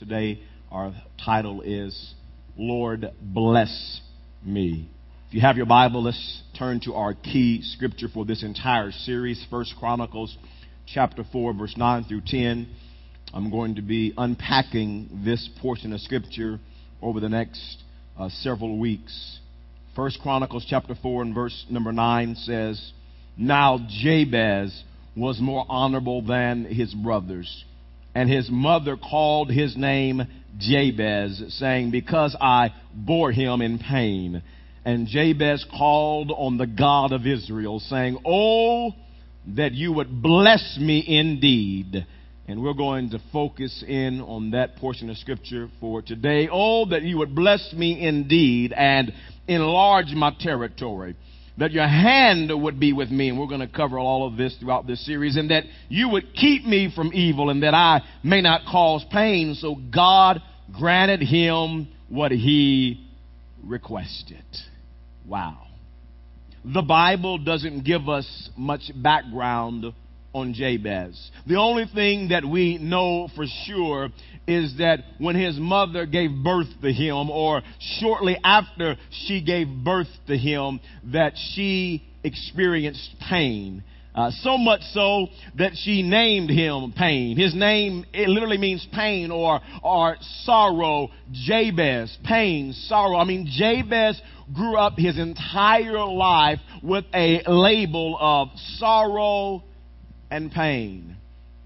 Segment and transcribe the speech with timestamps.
[0.00, 0.40] Today,
[0.72, 2.14] our title is
[2.56, 4.00] Lord Bless
[4.42, 4.88] Me.
[5.28, 9.44] If you have your Bible, let's turn to our key scripture for this entire series,
[9.50, 10.38] First Chronicles
[10.86, 12.66] chapter 4, verse 9 through 10.
[13.34, 16.58] I'm going to be unpacking this portion of scripture
[17.02, 17.82] over the next
[18.18, 19.40] uh, several weeks.
[19.94, 22.92] First Chronicles chapter 4 and verse number 9 says,
[23.36, 24.82] Now Jabez
[25.14, 27.66] was more honorable than his brothers,
[28.14, 30.22] and his mother called his name
[30.58, 34.42] Jabez, saying, Because I bore him in pain.
[34.84, 38.92] And Jabez called on the God of Israel, saying, Oh,
[39.56, 42.06] that you would bless me indeed.
[42.48, 46.48] And we're going to focus in on that portion of scripture for today.
[46.50, 49.12] Oh, that you would bless me indeed and
[49.46, 51.14] enlarge my territory.
[51.60, 54.56] That your hand would be with me, and we're going to cover all of this
[54.58, 58.40] throughout this series, and that you would keep me from evil, and that I may
[58.40, 59.54] not cause pain.
[59.54, 60.40] So God
[60.72, 63.06] granted him what he
[63.62, 64.42] requested.
[65.26, 65.66] Wow.
[66.64, 69.92] The Bible doesn't give us much background
[70.32, 71.30] on Jabez.
[71.46, 74.10] The only thing that we know for sure
[74.46, 77.62] is that when his mother gave birth to him, or
[78.00, 80.80] shortly after she gave birth to him,
[81.12, 83.82] that she experienced pain.
[84.12, 87.36] Uh, so much so that she named him pain.
[87.36, 91.10] His name it literally means pain or or sorrow.
[91.30, 93.16] Jabez, pain, sorrow.
[93.18, 94.20] I mean, Jabez
[94.52, 99.62] grew up his entire life with a label of sorrow
[100.30, 101.16] and pain.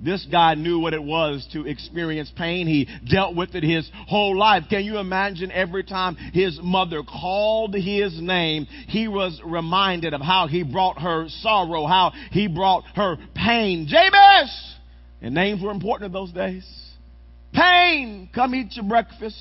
[0.01, 2.67] This guy knew what it was to experience pain.
[2.67, 4.65] He dealt with it his whole life.
[4.69, 10.48] Can you imagine every time his mother called his name, he was reminded of how
[10.48, 13.87] he brought her sorrow, how he brought her pain.
[13.89, 14.75] Jabez!
[15.23, 16.67] And names were important in those days.
[17.53, 18.28] Pain!
[18.34, 19.39] Come eat your breakfast.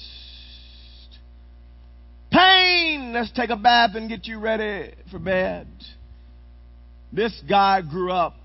[2.31, 3.11] Pain!
[3.11, 5.67] Let's take a bath and get you ready for bed.
[7.11, 8.35] This guy grew up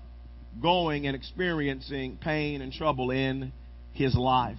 [0.61, 3.51] going and experiencing pain and trouble in
[3.93, 4.57] his life.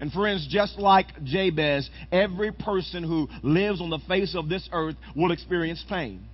[0.00, 4.94] And friends, just like Jabez, every person who lives on the face of this earth
[5.16, 6.24] will experience pain.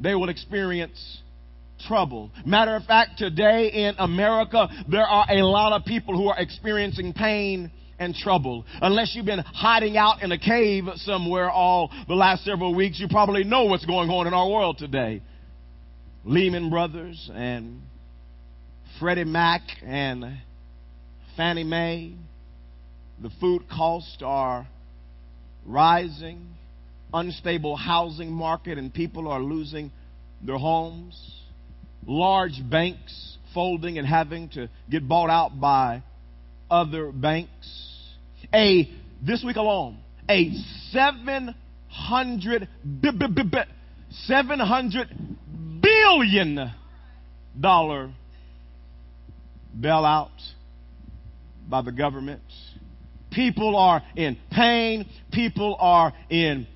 [0.00, 1.20] They will experience
[1.86, 2.30] trouble.
[2.44, 7.14] Matter of fact, today in America, there are a lot of people who are experiencing
[7.14, 8.64] pain and trouble.
[8.82, 13.08] Unless you've been hiding out in a cave somewhere all the last several weeks, you
[13.08, 15.22] probably know what's going on in our world today.
[16.24, 17.80] Lehman Brothers and
[19.00, 20.36] Freddie Mac and
[21.34, 22.12] Fannie Mae.
[23.22, 24.68] The food costs are
[25.64, 26.46] rising,
[27.12, 29.90] unstable housing market, and people are losing
[30.44, 31.18] their homes.
[32.06, 36.02] Large banks folding and having to get bought out by
[36.70, 38.04] other banks.
[38.54, 38.86] A
[39.22, 39.96] this week alone,
[40.28, 40.52] a
[40.90, 41.54] seven
[41.88, 42.68] hundred
[44.10, 45.08] seven hundred
[45.80, 46.70] billion
[47.58, 48.10] dollar
[49.78, 50.30] bailout
[51.68, 52.42] by the government.
[53.30, 55.06] People are in pain.
[55.32, 56.66] People are in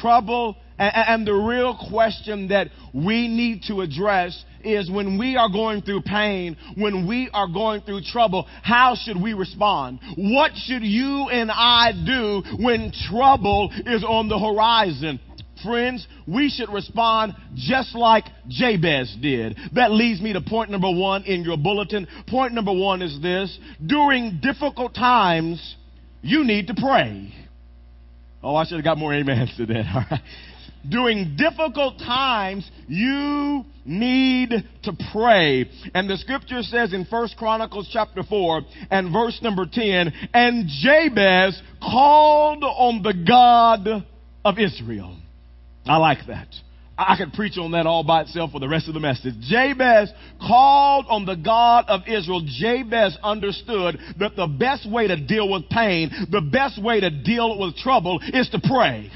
[0.00, 0.56] trouble.
[0.76, 6.02] And, the real question that we need to address is when we are going through
[6.02, 10.00] pain, when we are going through trouble, how should we respond?
[10.16, 15.20] What should you and I do when trouble is on the horizon?
[15.64, 19.56] Friends, we should respond just like Jabez did.
[19.74, 22.06] That leads me to point number one in your bulletin.
[22.28, 23.58] Point number one is this.
[23.84, 25.76] During difficult times,
[26.22, 27.32] you need to pray.
[28.42, 29.86] Oh, I should have got more amens to that.
[29.94, 30.20] All right.
[30.86, 34.50] During difficult times, you need
[34.82, 35.70] to pray.
[35.94, 41.60] And the scripture says in First Chronicles chapter 4 and verse number 10, and Jabez
[41.80, 44.04] called on the God
[44.44, 45.16] of Israel.
[45.86, 46.48] I like that.
[46.96, 49.34] I could preach on that all by itself for the rest of the message.
[49.40, 52.40] Jabez called on the God of Israel.
[52.46, 57.58] Jabez understood that the best way to deal with pain, the best way to deal
[57.58, 59.10] with trouble is to pray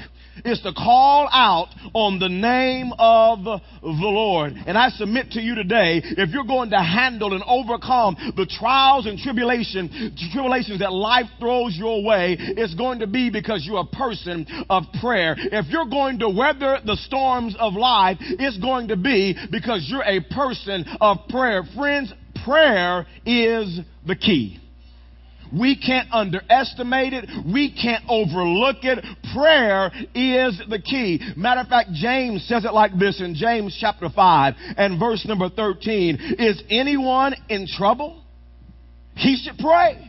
[0.45, 4.53] is to call out on the name of the Lord.
[4.65, 9.05] And I submit to you today, if you're going to handle and overcome the trials
[9.05, 13.95] and tribulation, tribulations that life throws your way, it's going to be because you're a
[13.95, 15.35] person of prayer.
[15.37, 20.03] If you're going to weather the storms of life, it's going to be because you're
[20.03, 21.63] a person of prayer.
[21.75, 22.13] Friends,
[22.43, 24.59] prayer is the key.
[25.57, 27.29] We can't underestimate it.
[27.51, 29.03] We can't overlook it.
[29.33, 31.19] Prayer is the key.
[31.35, 35.49] Matter of fact, James says it like this in James chapter 5 and verse number
[35.49, 36.35] 13.
[36.39, 38.23] Is anyone in trouble?
[39.15, 40.05] He should pray.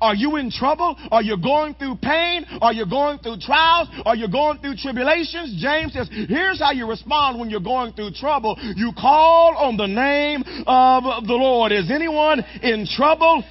[0.00, 0.96] Are you in trouble?
[1.10, 2.46] Are you going through pain?
[2.60, 3.88] Are you going through trials?
[4.04, 5.60] Are you going through tribulations?
[5.60, 8.56] James says, here's how you respond when you're going through trouble.
[8.76, 11.72] You call on the name of the Lord.
[11.72, 13.42] Is anyone in trouble?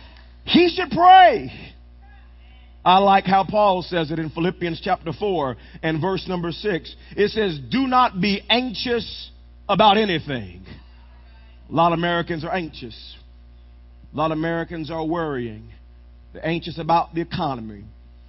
[0.47, 1.51] He should pray.
[2.85, 6.95] I like how Paul says it in Philippians chapter 4 and verse number 6.
[7.17, 9.29] It says, Do not be anxious
[9.67, 10.65] about anything.
[11.69, 13.17] A lot of Americans are anxious.
[14.13, 15.69] A lot of Americans are worrying.
[16.31, 17.83] They're anxious about the economy.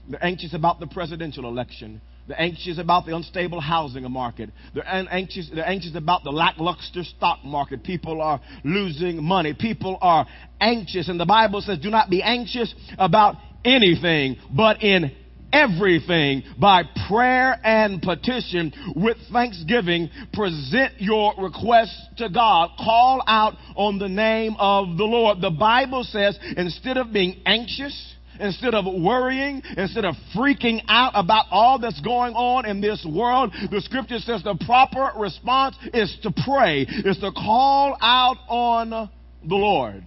[0.09, 2.01] They're anxious about the presidential election.
[2.29, 4.51] They're anxious about the unstable housing market.
[4.75, 7.83] They're anxious, they're anxious about the lackluster stock market.
[7.83, 9.55] People are losing money.
[9.55, 10.27] People are
[10.61, 11.09] anxious.
[11.09, 15.11] And the Bible says, do not be anxious about anything, but in
[15.51, 23.99] everything by prayer and petition with thanksgiving present your requests to God call out on
[23.99, 29.63] the name of the Lord the bible says instead of being anxious instead of worrying,
[29.77, 34.43] instead of freaking out about all that's going on in this world, the scripture says
[34.43, 40.05] the proper response is to pray, is to call out on the Lord.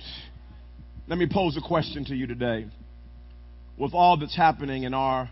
[1.07, 2.68] Let me pose a question to you today.
[3.78, 5.30] With all that's happening in our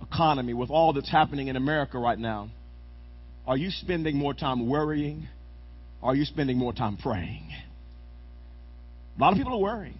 [0.00, 2.48] economy, with all that's happening in America right now,
[3.46, 5.28] are you spending more time worrying?
[6.02, 7.48] Or are you spending more time praying?
[9.16, 9.98] A lot of people are worrying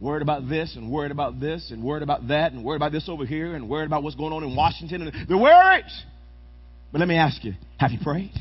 [0.00, 3.08] worried about this and worried about this and worried about that and worried about this
[3.08, 5.02] over here and worried about what's going on in Washington.
[5.02, 5.84] And they're worried.
[6.92, 8.32] But let me ask you have you prayed?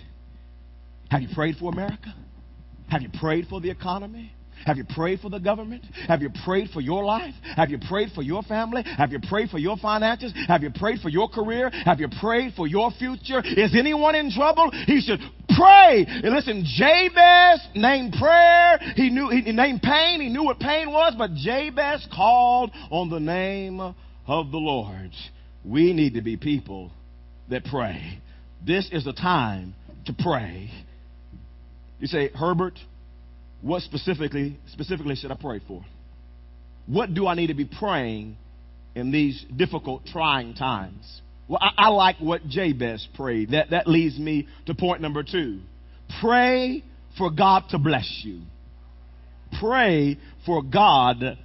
[1.12, 2.14] Have you prayed for America?
[2.90, 4.32] Have you prayed for the economy?
[4.66, 5.86] Have you prayed for the government?
[6.08, 7.34] Have you prayed for your life?
[7.56, 8.84] Have you prayed for your family?
[8.98, 10.34] Have you prayed for your finances?
[10.48, 11.70] Have you prayed for your career?
[11.86, 13.42] Have you prayed for your future?
[13.46, 14.70] Is anyone in trouble?
[14.86, 15.22] He should
[15.60, 16.06] pray.
[16.08, 18.80] And listen, Jabez named prayer.
[18.96, 20.22] He knew he named pain.
[20.22, 25.12] He knew what pain was, but Jabez called on the name of the Lord.
[25.66, 26.92] We need to be people
[27.50, 28.20] that pray.
[28.66, 29.74] This is the time
[30.06, 30.70] to pray.
[32.00, 32.80] You say, Herbert,
[33.62, 35.84] what specifically specifically should I pray for?
[36.88, 38.38] What do I need to be praying
[38.96, 41.22] in these difficult, trying times?
[41.50, 43.52] Well, I, I like what Jabez prayed.
[43.52, 45.60] That that leads me to point number two.
[46.22, 46.84] Pray
[47.18, 48.42] for God to bless you.
[49.60, 51.38] Pray for God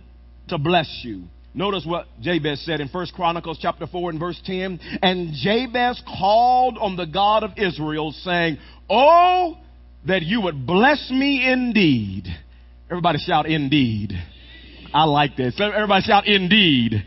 [0.49, 1.25] to bless you.
[1.55, 4.81] Notice what Jabez said in First Chronicles chapter 4 and verse 10.
[5.03, 8.59] And Jabez called on the God of Israel, saying,
[8.91, 9.57] Oh,
[10.07, 12.25] that you would bless me indeed.
[12.91, 14.13] Everybody shout indeed.
[14.93, 15.55] I like this.
[15.59, 17.05] Everybody shout indeed.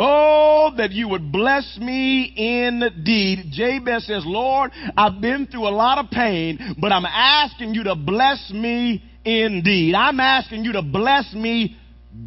[0.00, 3.46] Oh, that you would bless me indeed.
[3.50, 7.96] Jabez says, Lord, I've been through a lot of pain, but I'm asking you to
[7.96, 9.94] bless me indeed.
[9.96, 11.76] I'm asking you to bless me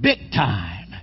[0.02, 0.94] big time.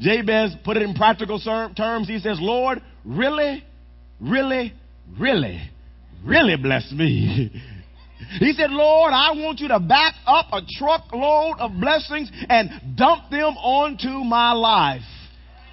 [0.00, 2.08] Jabez put it in practical terms.
[2.08, 3.62] He says, Lord, really,
[4.20, 4.72] really,
[5.18, 5.70] really
[6.24, 7.50] really bless me.
[8.38, 13.30] He said, Lord, I want you to back up a truckload of blessings and dump
[13.30, 15.02] them onto my life.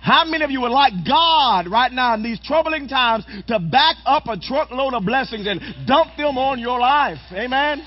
[0.02, 3.98] How many of you would like God right now in these troubling times to back
[4.06, 7.20] up a truckload of blessings and dump them on your life?
[7.32, 7.86] Amen.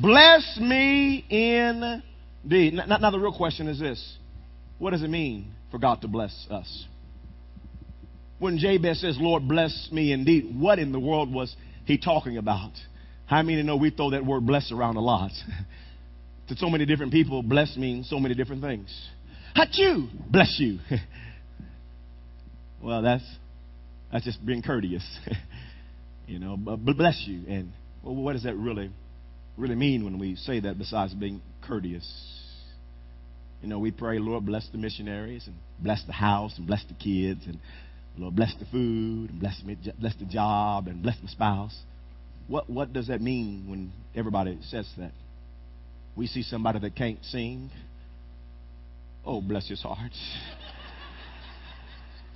[0.00, 2.74] Bless me indeed.
[2.74, 4.18] Now, now, the real question is this
[4.78, 6.86] What does it mean for God to bless us?
[8.40, 12.72] when Jabez says, Lord, bless me indeed, what in the world was he talking about?
[13.26, 15.30] How many know we throw that word bless around a lot?
[16.48, 18.90] to so many different people, bless means so many different things.
[19.56, 20.08] Achoo!
[20.30, 20.78] Bless you.
[22.82, 23.24] well, that's
[24.12, 25.04] that's just being courteous.
[26.26, 27.42] you know, but, bless you.
[27.48, 28.90] And well, what does that really
[29.56, 32.06] really mean when we say that besides being courteous?
[33.62, 36.94] You know, we pray, Lord, bless the missionaries and bless the house and bless the
[36.94, 37.58] kids and
[38.16, 41.78] Lord, bless the food and bless me, bless the job and bless my spouse.
[42.48, 45.12] What what does that mean when everybody says that?
[46.16, 47.70] We see somebody that can't sing.
[49.24, 50.12] Oh, bless his heart.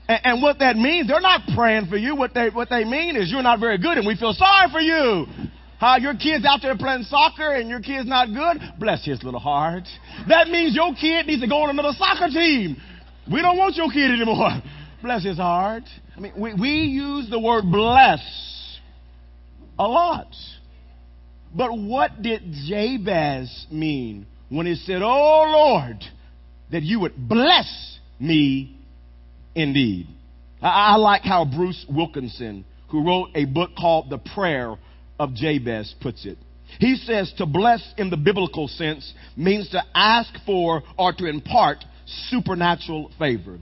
[0.08, 2.14] and, and what that means, they're not praying for you.
[2.14, 4.80] What they what they mean is you're not very good, and we feel sorry for
[4.80, 5.26] you.
[5.78, 8.62] How your kid's out there playing soccer and your kid's not good?
[8.78, 9.84] Bless his little heart.
[10.28, 12.76] That means your kid needs to go on another soccer team.
[13.30, 14.50] We don't want your kid anymore
[15.04, 15.84] bless his heart.
[16.16, 18.20] I mean, we, we use the word bless
[19.78, 20.34] a lot.
[21.54, 26.02] But what did Jabez mean when he said, Oh Lord,
[26.74, 28.76] that you would bless me
[29.54, 30.08] indeed?
[30.60, 34.74] I, I like how Bruce Wilkinson, who wrote a book called The Prayer
[35.20, 36.36] of Jabez, puts it.
[36.80, 41.84] He says to bless in the biblical sense means to ask for or to impart
[42.28, 43.56] supernatural favor.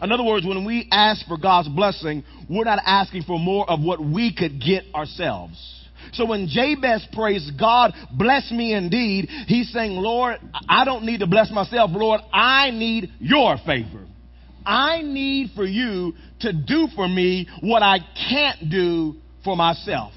[0.00, 3.82] In other words, when we ask for God's blessing, we're not asking for more of
[3.82, 5.77] what we could get ourselves.
[6.12, 10.36] So when Jabez prays, God bless me indeed, he's saying, Lord,
[10.68, 11.90] I don't need to bless myself.
[11.92, 14.06] Lord, I need your favor.
[14.64, 17.98] I need for you to do for me what I
[18.28, 20.12] can't do for myself.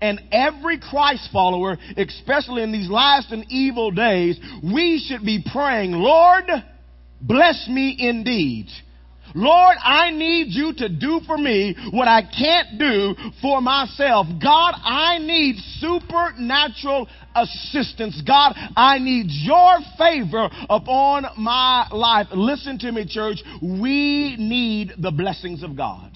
[0.00, 5.92] And every Christ follower, especially in these last and evil days, we should be praying,
[5.92, 6.44] Lord,
[7.20, 8.68] bless me indeed.
[9.34, 14.26] Lord, I need you to do for me what I can't do for myself.
[14.42, 18.20] God, I need supernatural assistance.
[18.26, 22.28] God, I need your favor upon my life.
[22.32, 23.38] Listen to me, church.
[23.62, 26.10] We need the blessings of God.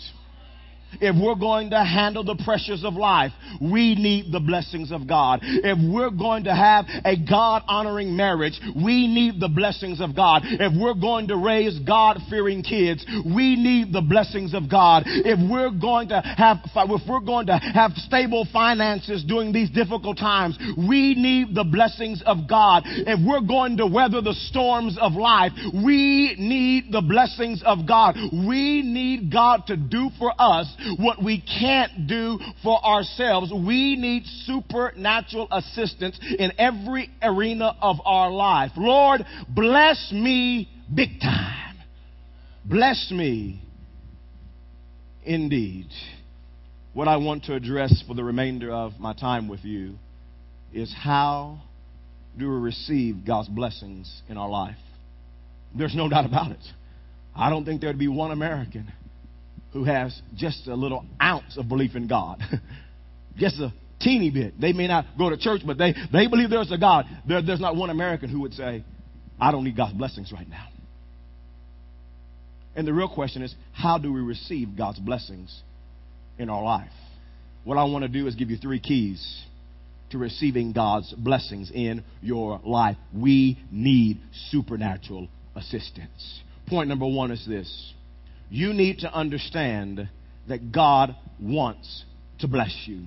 [1.00, 5.40] If we're going to handle the pressures of life, we need the blessings of God.
[5.42, 10.42] If we're going to have a God honoring marriage, we need the blessings of God.
[10.44, 15.04] If we're going to raise God fearing kids, we need the blessings of God.
[15.06, 20.18] If we're going to have, if we're going to have stable finances during these difficult
[20.18, 22.82] times, we need the blessings of God.
[22.86, 28.16] If we're going to weather the storms of life, we need the blessings of God.
[28.32, 30.66] We need God to do for us
[30.98, 33.52] what we can't do for ourselves.
[33.52, 38.72] We need supernatural assistance in every arena of our life.
[38.76, 41.76] Lord, bless me big time.
[42.64, 43.60] Bless me
[45.24, 45.88] indeed.
[46.94, 49.94] What I want to address for the remainder of my time with you
[50.72, 51.60] is how
[52.38, 54.76] do we receive God's blessings in our life?
[55.76, 56.64] There's no doubt about it.
[57.34, 58.92] I don't think there'd be one American
[59.72, 62.42] who has just a little ounce of belief in God.
[63.36, 64.60] just a teeny bit.
[64.60, 67.06] They may not go to church, but they, they believe there's a God.
[67.26, 68.84] There, there's not one American who would say,
[69.40, 70.68] I don't need God's blessings right now.
[72.74, 75.62] And the real question is, how do we receive God's blessings
[76.38, 76.90] in our life?
[77.64, 79.44] What I want to do is give you three keys
[80.10, 82.96] to receiving God's blessings in your life.
[83.14, 86.40] We need supernatural assistance.
[86.68, 87.92] Point number one is this
[88.52, 90.10] you need to understand
[90.46, 92.04] that God wants
[92.40, 93.04] to bless you.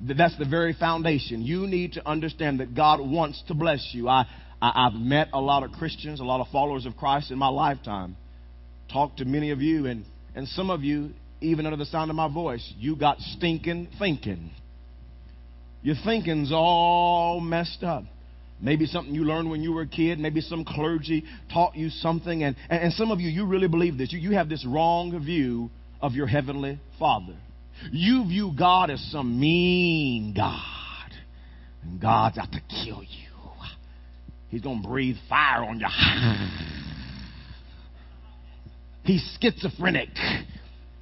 [0.00, 1.42] That's the very foundation.
[1.42, 4.08] You need to understand that God wants to bless you.
[4.08, 4.26] I,
[4.62, 7.48] I, have met a lot of Christians, a lot of followers of Christ in my
[7.48, 8.16] lifetime.
[8.92, 10.04] Talked to many of you, and,
[10.36, 11.10] and some of you,
[11.40, 14.52] even under the sound of my voice, you got stinking thinking.
[15.82, 18.04] Your thinking's all messed up.
[18.60, 20.18] Maybe something you learned when you were a kid.
[20.18, 22.42] Maybe some clergy taught you something.
[22.42, 24.12] And, and, and some of you, you really believe this.
[24.12, 25.70] You, you have this wrong view
[26.00, 27.36] of your heavenly Father.
[27.92, 31.12] You view God as some mean God.
[31.82, 33.26] And God's out to kill you.
[34.48, 35.86] He's going to breathe fire on you.
[39.04, 40.08] He's schizophrenic.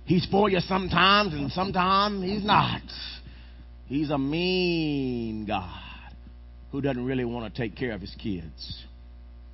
[0.07, 2.83] He's for you sometimes, and sometimes he's not.
[3.87, 5.84] He's a mean God
[6.75, 8.85] who doesn't really want to take care of his kids.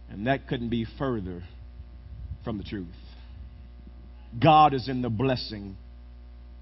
[0.09, 1.43] And that couldn't be further
[2.45, 2.87] from the truth.
[4.43, 5.77] God is in the blessing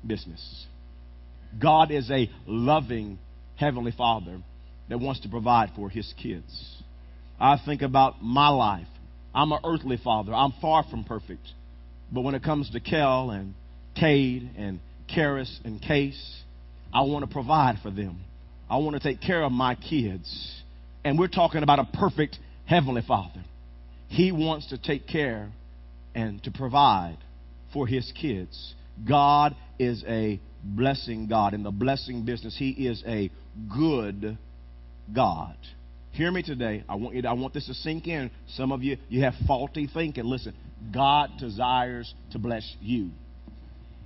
[0.05, 0.67] business.
[1.63, 3.21] God is a loving
[3.55, 4.41] Heavenly Father
[4.89, 6.83] that wants to provide for his kids.
[7.39, 8.89] I think about my life.
[9.33, 10.35] I'm an earthly father.
[10.35, 11.47] I'm far from perfect.
[12.11, 13.55] But when it comes to Kel and
[13.95, 16.43] Cade and Karis and Case,
[16.93, 18.25] I want to provide for them.
[18.71, 20.63] I want to take care of my kids.
[21.05, 23.43] And we're talking about a perfect Heavenly Father.
[24.09, 25.51] He wants to take care
[26.15, 27.19] and to provide
[27.73, 28.75] for His kids.
[29.09, 31.55] God is a blessing God.
[31.55, 33.31] In the blessing business, He is a
[33.75, 34.37] good
[35.15, 35.57] God.
[36.13, 36.85] Hear me today.
[36.89, 38.31] I want you to, I want this to sink in.
[38.55, 40.25] Some of you you have faulty thinking.
[40.25, 40.55] Listen,
[40.93, 43.11] God desires to bless you.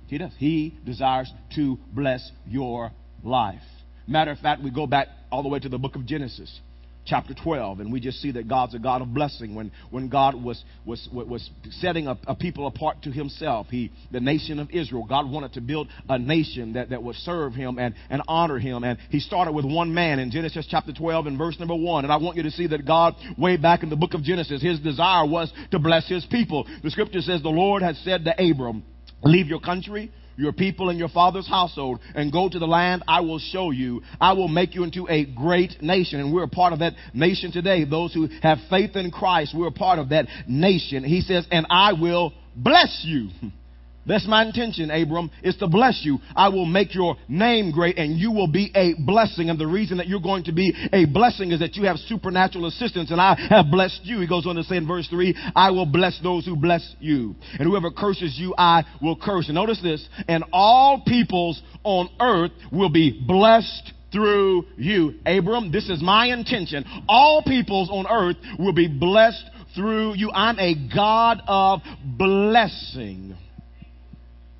[0.07, 0.31] He does.
[0.37, 2.91] He desires to bless your
[3.23, 3.61] life.
[4.07, 6.59] Matter of fact, we go back all the way to the book of Genesis
[7.05, 9.55] chapter 12 and we just see that god's a god of blessing.
[9.55, 14.19] When, when god was, was, was setting a, a, people apart to himself he, the
[14.19, 17.95] nation of israel god wanted to build a nation that, that would serve him and,
[18.09, 18.83] and honor him.
[18.83, 22.13] And he started with one man in genesis chapter 12 and verse number 1 and
[22.13, 24.79] i want you to see that god way back in the book of genesis his
[24.79, 26.65] desire was to bless his people.
[26.83, 28.83] The scripture says the lord had said to abram
[29.23, 33.21] leave your country your people and your father's household and go to the land I
[33.21, 34.01] will show you.
[34.19, 36.19] I will make you into a great nation.
[36.19, 37.85] And we're a part of that nation today.
[37.85, 41.03] Those who have faith in Christ, we're a part of that nation.
[41.03, 43.29] He says, and I will bless you.
[44.05, 46.19] That's my intention, Abram, is to bless you.
[46.35, 49.49] I will make your name great and you will be a blessing.
[49.49, 52.65] And the reason that you're going to be a blessing is that you have supernatural
[52.65, 54.19] assistance and I have blessed you.
[54.19, 57.35] He goes on to say in verse 3, I will bless those who bless you.
[57.57, 59.47] And whoever curses you, I will curse.
[59.47, 65.15] And notice this, and all peoples on earth will be blessed through you.
[65.25, 66.85] Abram, this is my intention.
[67.07, 69.43] All peoples on earth will be blessed
[69.75, 70.31] through you.
[70.31, 73.35] I'm a God of blessing.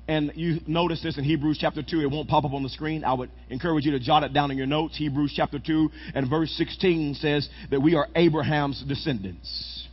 [0.06, 2.00] And you notice this in Hebrews chapter 2.
[2.00, 3.04] It won't pop up on the screen.
[3.04, 4.96] I would encourage you to jot it down in your notes.
[4.96, 9.83] Hebrews chapter 2 and verse 16 says that we are Abraham's descendants.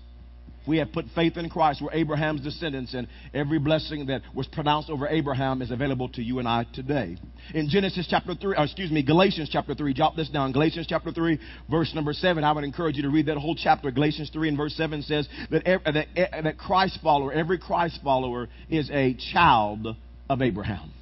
[0.68, 1.82] We have put faith in Christ.
[1.82, 6.40] We're Abraham's descendants, and every blessing that was pronounced over Abraham is available to you
[6.40, 7.18] and I today.
[7.54, 10.52] In Genesis chapter 3, or excuse me, Galatians chapter 3, jot this down.
[10.52, 11.40] Galatians chapter 3,
[11.70, 12.44] verse number 7.
[12.44, 13.90] I would encourage you to read that whole chapter.
[13.90, 18.90] Galatians 3 and verse 7 says that, that, that Christ follower, every Christ follower is
[18.92, 19.88] a child
[20.30, 20.94] of Abraham.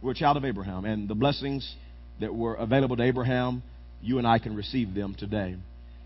[0.00, 1.74] We're a child of Abraham, and the blessings
[2.20, 3.62] that were available to Abraham,
[4.00, 5.56] you and I can receive them today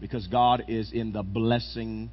[0.01, 2.11] because God is in the blessing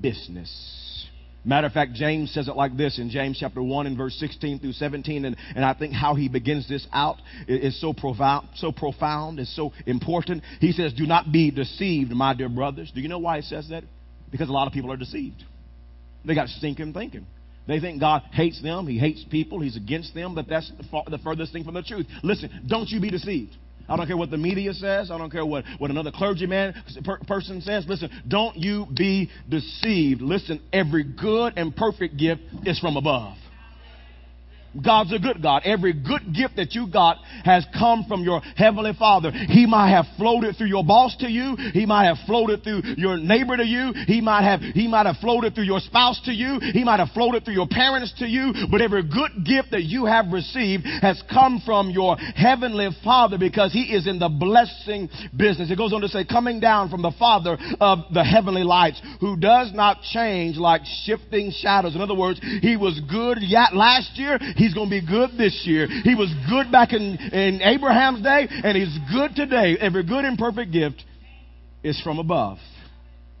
[0.00, 1.06] business.
[1.46, 4.58] Matter of fact, James says it like this in James chapter 1 and verse 16
[4.58, 5.24] through 17.
[5.24, 9.54] And, and I think how he begins this out is so profound, so profound, is
[9.54, 10.42] so important.
[10.60, 12.90] He says, Do not be deceived, my dear brothers.
[12.92, 13.84] Do you know why he says that?
[14.32, 15.44] Because a lot of people are deceived.
[16.24, 17.26] They got stinking thinking.
[17.68, 18.88] They think God hates them.
[18.88, 19.60] He hates people.
[19.60, 20.34] He's against them.
[20.34, 22.06] But that's the furthest thing from the truth.
[22.24, 23.56] Listen, don't you be deceived.
[23.88, 25.10] I don't care what the media says.
[25.10, 26.74] I don't care what, what another clergyman
[27.04, 27.84] per, person says.
[27.88, 30.20] Listen, don't you be deceived.
[30.20, 33.36] Listen, every good and perfect gift is from above.
[34.84, 35.62] God's a good God.
[35.64, 39.30] Every good gift that you got has come from your heavenly Father.
[39.30, 41.56] He might have floated through your boss to you.
[41.72, 43.92] He might have floated through your neighbor to you.
[44.06, 46.58] He might have, he might have floated through your spouse to you.
[46.60, 48.52] He might have floated through your parents to you.
[48.70, 53.72] But every good gift that you have received has come from your heavenly Father because
[53.72, 55.70] He is in the blessing business.
[55.70, 59.36] It goes on to say, coming down from the Father of the heavenly lights who
[59.36, 61.94] does not change like shifting shadows.
[61.94, 64.38] In other words, He was good yet last year.
[64.56, 65.86] He He's going to be good this year.
[65.86, 69.76] He was good back in, in Abraham's day, and He's good today.
[69.78, 71.04] Every good and perfect gift
[71.84, 72.58] is from above.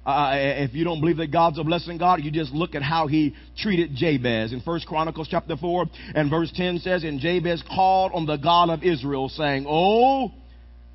[0.04, 3.08] Uh, if you don't believe that God's a blessing God, you just look at how
[3.08, 4.52] he treated Jabez.
[4.52, 8.70] In First Chronicles chapter 4 and verse 10 says, And Jabez called on the God
[8.70, 10.30] of Israel, saying, Oh,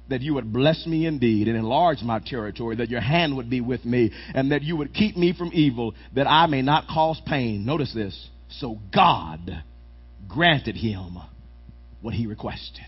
[0.07, 3.59] that you would bless me indeed and enlarge my territory, that your hand would be
[3.59, 7.21] with me, and that you would keep me from evil, that I may not cause
[7.27, 7.65] pain.
[7.65, 8.29] Notice this.
[8.59, 9.61] So God
[10.31, 11.17] granted him
[12.01, 12.85] what he requested.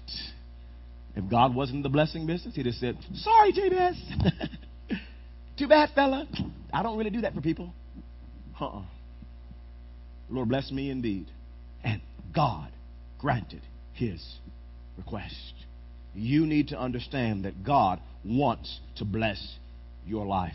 [1.15, 3.95] If God wasn't the blessing business, he'd have said, Sorry, Jabez.
[5.57, 6.27] Too bad, fella.
[6.73, 7.73] I don't really do that for people.
[8.59, 8.81] Uh uh-uh.
[10.29, 11.27] Lord bless me indeed.
[11.83, 12.01] And
[12.33, 12.71] God
[13.19, 13.61] granted
[13.93, 14.23] his
[14.97, 15.53] request.
[16.15, 19.57] You need to understand that God wants to bless
[20.05, 20.53] your life.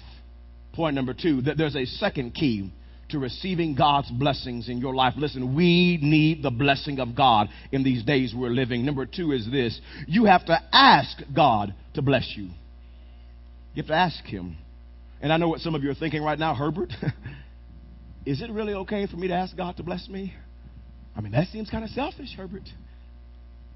[0.73, 2.73] Point number two, that there's a second key
[3.11, 5.15] to receiving God's blessings in your life.
[5.17, 8.85] Listen, we need the blessing of God in these days we're living.
[8.85, 12.51] Number two is this you have to ask God to bless you.
[13.75, 14.57] You have to ask Him.
[15.21, 16.93] And I know what some of you are thinking right now, Herbert.
[18.27, 20.35] is it really okay for me to ask God to bless me?
[21.17, 22.69] I mean, that seems kind of selfish, Herbert.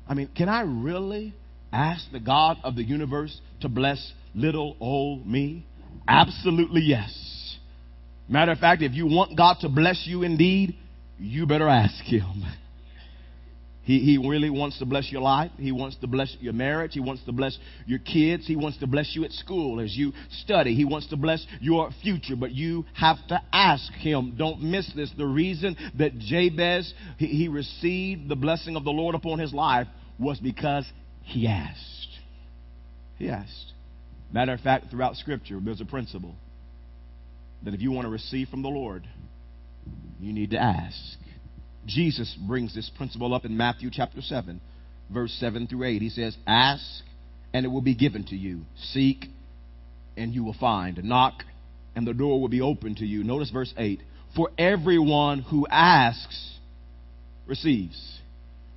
[0.08, 1.34] I mean, can I really
[1.72, 5.66] ask the God of the universe to bless little old me?
[6.06, 7.10] Absolutely yes.
[8.28, 10.76] Matter of fact, if you want God to bless you indeed,
[11.18, 12.44] you better ask Him.
[13.84, 15.50] He, he really wants to bless your life.
[15.58, 16.92] He wants to bless your marriage.
[16.94, 18.46] He wants to bless your kids.
[18.46, 20.74] He wants to bless you at school as you study.
[20.74, 22.36] He wants to bless your future.
[22.36, 24.34] But you have to ask him.
[24.38, 25.10] Don't miss this.
[25.18, 29.88] The reason that Jabez, he, he received the blessing of the Lord upon his life
[30.16, 30.86] was because
[31.22, 32.08] he asked.
[33.18, 33.72] He asked.
[34.32, 36.36] Matter of fact, throughout Scripture, there's a principle
[37.64, 39.06] that if you want to receive from the Lord,
[40.20, 40.96] you need to ask.
[41.86, 44.60] Jesus brings this principle up in Matthew chapter 7,
[45.10, 46.02] verse 7 through 8.
[46.02, 47.02] He says, Ask,
[47.52, 48.62] and it will be given to you.
[48.92, 49.26] Seek,
[50.16, 51.02] and you will find.
[51.02, 51.42] Knock,
[51.96, 53.24] and the door will be open to you.
[53.24, 54.00] Notice verse 8.
[54.36, 56.52] For everyone who asks
[57.46, 58.20] receives.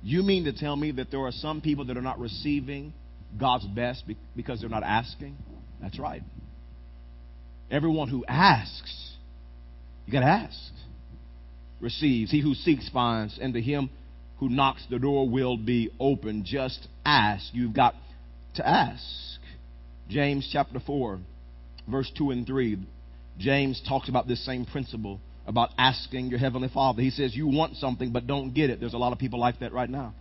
[0.02, 2.92] You mean to tell me that there are some people that are not receiving
[3.38, 5.36] God's best because they're not asking?
[5.80, 6.22] That's right.
[7.70, 9.12] Everyone who asks,
[10.06, 10.72] you got to ask,
[11.80, 12.30] receives.
[12.30, 13.90] He who seeks finds, and to him
[14.38, 16.44] who knocks, the door will be open.
[16.44, 17.44] Just ask.
[17.52, 17.94] You've got
[18.54, 19.02] to ask.
[20.08, 21.18] James chapter 4,
[21.88, 22.78] verse 2 and 3.
[23.38, 27.02] James talks about this same principle about asking your Heavenly Father.
[27.02, 28.80] He says, You want something, but don't get it.
[28.80, 30.14] There's a lot of people like that right now.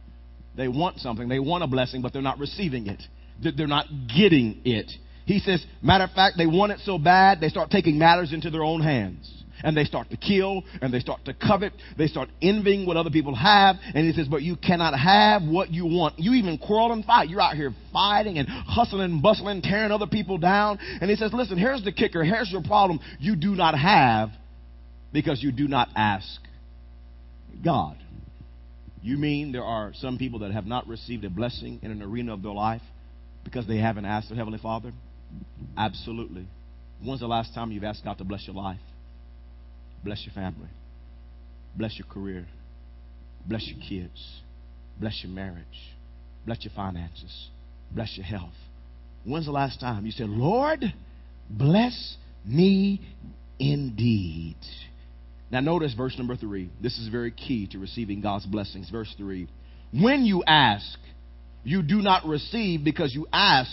[0.55, 3.01] They want something, they want a blessing, but they're not receiving it,
[3.41, 4.91] they're not getting it.
[5.25, 8.49] He says, Matter of fact, they want it so bad, they start taking matters into
[8.49, 11.73] their own hands and they start to kill and they start to covet.
[11.97, 13.77] They start envying what other people have.
[13.93, 16.19] And he says, but you cannot have what you want.
[16.19, 17.29] You even quarrel and fight.
[17.29, 20.77] You're out here fighting and hustling and bustling, tearing other people down.
[21.01, 22.23] And he says, listen, here's the kicker.
[22.23, 22.99] Here's your problem.
[23.19, 24.29] You do not have
[25.11, 26.27] because you do not ask
[27.63, 27.97] God.
[29.01, 32.33] You mean there are some people that have not received a blessing in an arena
[32.33, 32.81] of their life
[33.43, 34.91] because they haven't asked their Heavenly Father?
[35.77, 36.47] Absolutely.
[37.03, 38.79] When's the last time you've asked God to bless your life?
[40.03, 40.69] Bless your family.
[41.75, 42.45] Bless your career.
[43.47, 44.41] Bless your kids.
[44.99, 45.65] Bless your marriage.
[46.45, 47.49] Bless your finances.
[47.91, 48.53] Bless your health.
[49.25, 50.83] When's the last time you said, Lord,
[51.49, 53.01] bless me
[53.59, 54.55] indeed?
[55.51, 56.69] Now, notice verse number three.
[56.81, 58.89] This is very key to receiving God's blessings.
[58.89, 59.47] Verse three.
[59.91, 60.97] When you ask,
[61.63, 63.71] you do not receive because you ask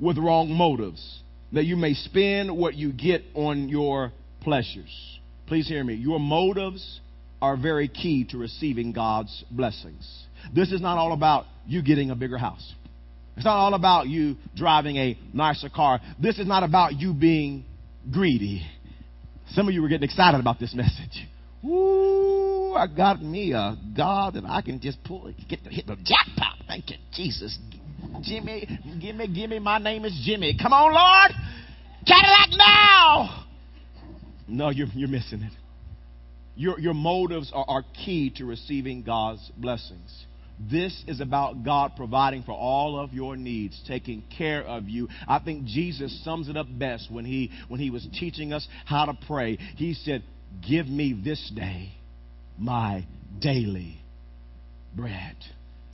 [0.00, 1.20] with wrong motives,
[1.52, 5.18] that you may spend what you get on your pleasures.
[5.46, 5.94] Please hear me.
[5.94, 7.00] Your motives
[7.40, 10.24] are very key to receiving God's blessings.
[10.54, 12.74] This is not all about you getting a bigger house.
[13.36, 16.00] It's not all about you driving a nicer car.
[16.20, 17.64] This is not about you being
[18.10, 18.64] greedy.
[19.50, 21.26] Some of you were getting excited about this message.
[21.64, 25.96] Ooh, I got me a God that I can just pull, get to hit the
[25.96, 26.58] jackpot.
[26.66, 27.58] Thank you, Jesus.
[28.24, 28.66] Jimmy,
[29.00, 29.58] give me, give me.
[29.58, 30.56] My name is Jimmy.
[30.60, 31.30] Come on, Lord.
[32.06, 33.46] Cadillac now.
[34.46, 35.52] No, you're, you're missing it.
[36.56, 40.24] Your, your motives are, are key to receiving God's blessings.
[40.70, 45.08] This is about God providing for all of your needs, taking care of you.
[45.26, 49.06] I think Jesus sums it up best when he when he was teaching us how
[49.06, 49.56] to pray.
[49.76, 50.22] He said,
[50.66, 51.92] "Give me this day
[52.56, 53.04] my
[53.40, 53.98] daily
[54.94, 55.36] bread."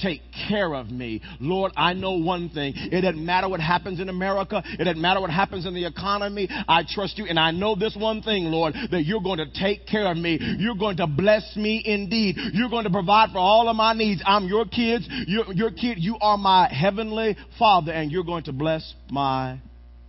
[0.02, 1.22] Take care of me.
[1.40, 2.72] Lord, I know one thing.
[2.76, 4.62] It doesn't matter what happens in America.
[4.78, 6.48] It doesn't matter what happens in the economy.
[6.50, 7.26] I trust you.
[7.26, 10.38] And I know this one thing, Lord, that you're going to take care of me.
[10.58, 12.36] You're going to bless me indeed.
[12.52, 14.22] You're going to provide for all of my needs.
[14.24, 15.06] I'm your kids.
[15.26, 15.98] You're, your kid.
[15.98, 19.60] You are my heavenly father and you're going to bless my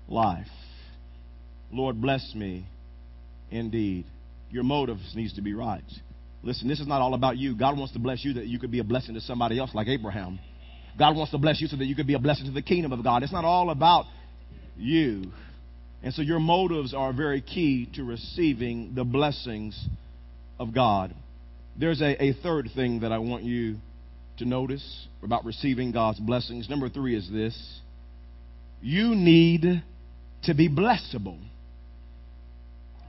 [0.07, 0.47] life.
[1.71, 2.65] Lord, bless me
[3.49, 4.05] indeed.
[4.49, 5.83] Your motives needs to be right.
[6.43, 7.55] Listen, this is not all about you.
[7.55, 9.87] God wants to bless you that you could be a blessing to somebody else like
[9.87, 10.39] Abraham.
[10.97, 12.91] God wants to bless you so that you could be a blessing to the kingdom
[12.91, 13.23] of God.
[13.23, 14.05] It's not all about
[14.75, 15.31] you.
[16.03, 19.79] And so your motives are very key to receiving the blessings
[20.59, 21.13] of God.
[21.79, 23.77] There's a, a third thing that I want you
[24.37, 26.69] to notice about receiving God's blessings.
[26.69, 27.79] Number three is this
[28.81, 29.83] you need
[30.43, 31.39] to be blessable.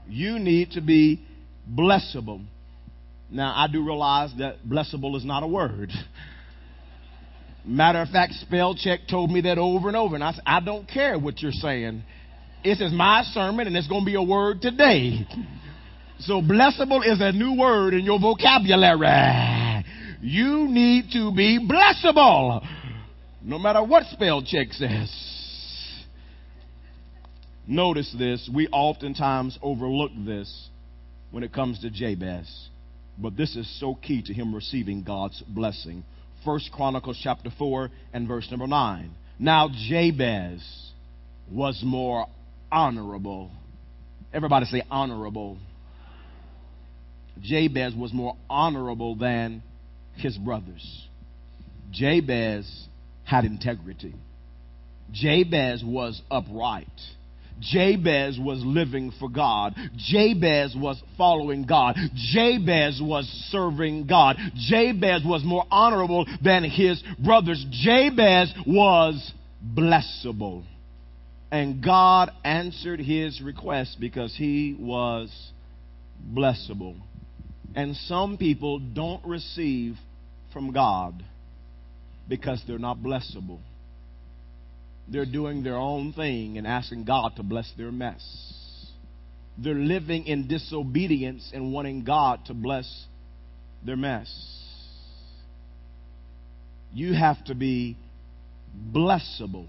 [0.07, 1.25] You need to be
[1.69, 2.45] blessable.
[3.33, 5.91] Now, I do realize that blessable is not a word.
[7.65, 10.59] Matter of fact, spell check told me that over and over, and I said, I
[10.59, 12.03] don't care what you're saying.
[12.63, 15.25] This is my sermon, and it's going to be a word today.
[16.19, 19.83] So, blessable is a new word in your vocabulary.
[20.21, 22.63] You need to be blessable,
[23.41, 25.11] no matter what spell check says.
[27.65, 28.47] Notice this.
[28.53, 30.69] We oftentimes overlook this
[31.31, 32.69] when it comes to Jabez.
[33.17, 36.03] But this is so key to him receiving God's blessing.
[36.43, 39.11] First Chronicles chapter 4 and verse number 9.
[39.39, 40.91] Now Jabez
[41.51, 42.27] was more
[42.71, 43.51] honorable.
[44.33, 45.57] Everybody say honorable.
[47.41, 49.63] Jabez was more honorable than
[50.15, 51.07] his brothers.
[51.91, 52.87] Jabez
[53.23, 54.13] had integrity.
[55.11, 56.87] Jabez was upright.
[57.71, 59.75] Jabez was living for God.
[59.97, 61.95] Jabez was following God.
[62.15, 64.37] Jabez was serving God.
[64.55, 67.65] Jabez was more honorable than his brothers.
[67.71, 69.33] Jabez was
[69.75, 70.63] blessable.
[71.51, 75.31] And God answered his request because he was
[76.33, 76.95] blessable.
[77.75, 79.95] And some people don't receive
[80.51, 81.23] from God
[82.27, 83.59] because they're not blessable
[85.07, 88.21] they're doing their own thing and asking God to bless their mess.
[89.57, 93.05] They're living in disobedience and wanting God to bless
[93.85, 94.29] their mess.
[96.93, 97.97] You have to be
[98.91, 99.67] blessable.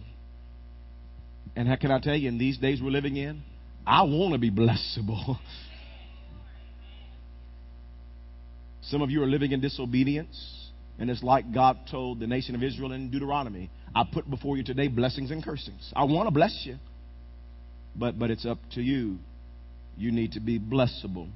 [1.57, 3.43] And how can I tell you, in these days we're living in,
[3.87, 5.39] I want to be blessable.
[8.83, 10.71] Some of you are living in disobedience.
[10.99, 14.65] And it's like God told the nation of Israel in Deuteronomy I put before you
[14.65, 15.93] today blessings and cursings.
[15.95, 16.77] I want to bless you,
[17.95, 19.19] but, but it's up to you.
[19.97, 21.29] You need to be blessable.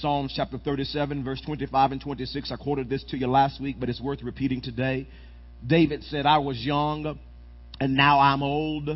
[0.00, 2.50] Psalms chapter 37, verse 25 and 26.
[2.50, 5.06] I quoted this to you last week, but it's worth repeating today.
[5.64, 7.16] David said, I was young
[7.80, 8.90] and now I'm old.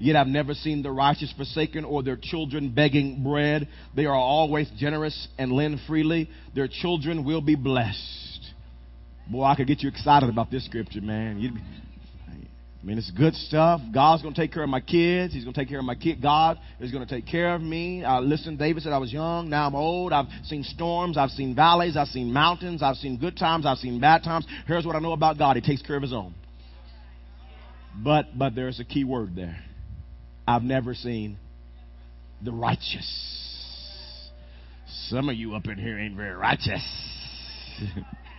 [0.00, 3.68] Yet I've never seen the righteous forsaken or their children begging bread.
[3.96, 6.30] They are always generous and lend freely.
[6.54, 8.52] Their children will be blessed.
[9.30, 11.40] Boy, I could get you excited about this scripture, man.
[11.40, 11.54] You'd
[12.88, 13.82] mean, it's good stuff.
[13.92, 15.34] God's going to take care of my kids.
[15.34, 16.22] He's going to take care of my kid.
[16.22, 18.02] God is going to take care of me.
[18.02, 19.50] Uh, listen, David said, I was young.
[19.50, 20.12] Now I'm old.
[20.12, 21.18] I've seen storms.
[21.18, 21.98] I've seen valleys.
[21.98, 22.82] I've seen mountains.
[22.82, 23.66] I've seen good times.
[23.66, 24.46] I've seen bad times.
[24.66, 25.56] Here's what I know about God.
[25.56, 26.34] He takes care of his own.
[28.02, 29.58] But, but there's a key word there.
[30.46, 31.36] I've never seen
[32.42, 33.50] the righteous.
[35.08, 36.82] Some of you up in here ain't very righteous.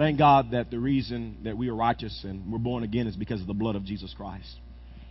[0.00, 3.42] Thank God that the reason that we are righteous and we're born again is because
[3.42, 4.48] of the blood of Jesus Christ.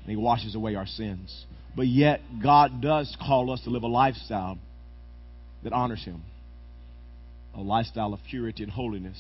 [0.02, 1.45] And He washes away our sins.
[1.75, 4.58] But yet, God does call us to live a lifestyle
[5.63, 6.23] that honors Him
[7.54, 9.19] a lifestyle of purity and holiness.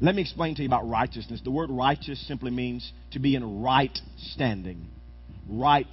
[0.00, 1.40] Let me explain to you about righteousness.
[1.42, 4.86] The word righteous simply means to be in right standing.
[5.48, 5.88] Right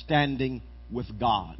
[0.00, 1.58] standing with God.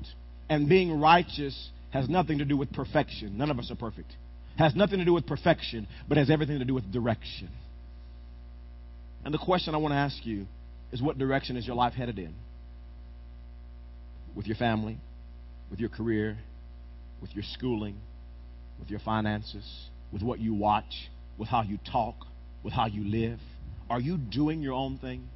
[0.48, 3.36] And being righteous has nothing to do with perfection.
[3.36, 4.14] None of us are perfect
[4.56, 7.48] has nothing to do with perfection, but has everything to do with direction.
[9.24, 10.46] And the question I want to ask you
[10.92, 12.34] is what direction is your life headed in?
[14.34, 14.98] With your family,
[15.70, 16.38] with your career,
[17.20, 17.96] with your schooling,
[18.78, 19.64] with your finances,
[20.12, 22.16] with what you watch, with how you talk,
[22.62, 23.38] with how you live?
[23.88, 25.28] Are you doing your own thing?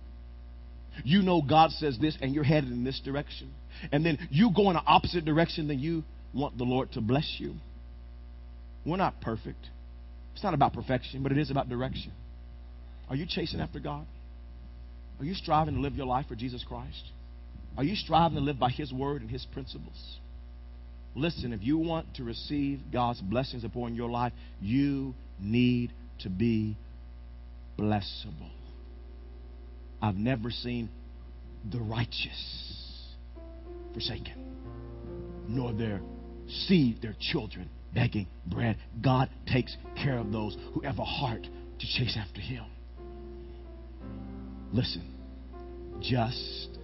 [1.04, 3.52] You know God says this and you're headed in this direction.
[3.92, 6.04] And then you go in an opposite direction than you
[6.34, 7.54] want the Lord to bless you.
[8.88, 9.68] We're not perfect.
[10.32, 12.10] It's not about perfection, but it is about direction.
[13.10, 14.06] Are you chasing after God?
[15.20, 17.02] Are you striving to live your life for Jesus Christ?
[17.76, 20.18] Are you striving to live by His word and His principles?
[21.14, 26.76] Listen, if you want to receive God's blessings upon your life, you need to be
[27.78, 28.50] blessable.
[30.00, 30.88] I've never seen
[31.70, 33.04] the righteous
[33.92, 36.00] forsaken, nor their
[36.48, 37.68] seed, their children
[37.98, 38.76] begging bread.
[39.02, 42.64] God takes care of those who have a heart to chase after Him.
[44.72, 45.14] Listen,
[46.00, 46.78] just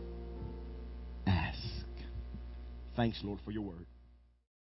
[1.26, 1.58] ask.
[2.96, 3.86] Thanks, Lord, for your word.